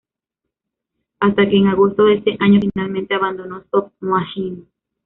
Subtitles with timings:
[1.19, 4.63] Hasta que en agosto de ese año finalmente abandonó Soft Machine.